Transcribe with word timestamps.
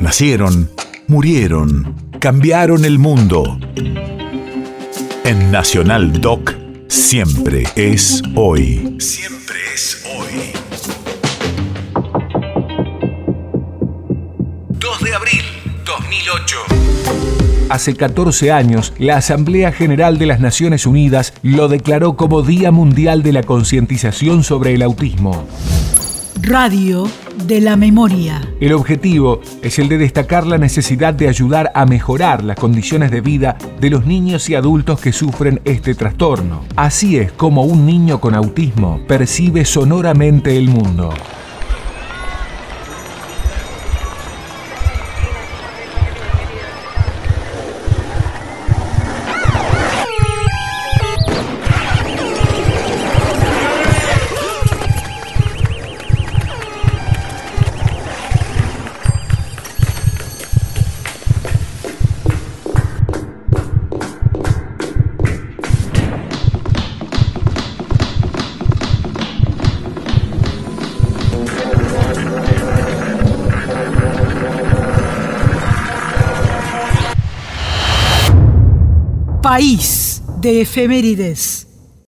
Nacieron, 0.00 0.70
murieron, 1.08 1.94
cambiaron 2.20 2.86
el 2.86 2.98
mundo. 2.98 3.60
En 5.24 5.50
Nacional 5.52 6.22
Doc, 6.22 6.54
siempre 6.88 7.64
es 7.76 8.22
hoy. 8.34 8.96
Siempre 8.98 9.56
es 9.74 10.02
hoy. 10.06 10.52
2 14.70 15.02
de 15.02 15.14
abril 15.14 15.42
2008. 15.84 16.56
Hace 17.68 17.94
14 17.94 18.52
años, 18.52 18.94
la 18.96 19.18
Asamblea 19.18 19.70
General 19.70 20.16
de 20.16 20.24
las 20.24 20.40
Naciones 20.40 20.86
Unidas 20.86 21.34
lo 21.42 21.68
declaró 21.68 22.16
como 22.16 22.40
Día 22.40 22.70
Mundial 22.70 23.22
de 23.22 23.34
la 23.34 23.42
Concientización 23.42 24.44
sobre 24.44 24.72
el 24.72 24.80
Autismo. 24.80 25.46
Radio 26.42 27.06
de 27.44 27.60
la 27.60 27.76
Memoria. 27.76 28.40
El 28.60 28.72
objetivo 28.72 29.40
es 29.62 29.78
el 29.78 29.88
de 29.88 29.98
destacar 29.98 30.46
la 30.46 30.58
necesidad 30.58 31.12
de 31.12 31.28
ayudar 31.28 31.70
a 31.74 31.84
mejorar 31.84 32.44
las 32.44 32.58
condiciones 32.58 33.10
de 33.10 33.20
vida 33.20 33.58
de 33.80 33.90
los 33.90 34.06
niños 34.06 34.48
y 34.48 34.54
adultos 34.54 35.00
que 35.00 35.12
sufren 35.12 35.60
este 35.64 35.94
trastorno. 35.94 36.64
Así 36.76 37.18
es 37.18 37.32
como 37.32 37.64
un 37.64 37.84
niño 37.84 38.20
con 38.20 38.34
autismo 38.34 39.00
percibe 39.06 39.64
sonoramente 39.64 40.56
el 40.56 40.68
mundo. 40.68 41.12
País 79.42 80.22
de 80.38 80.60
efemérides. 80.60 81.69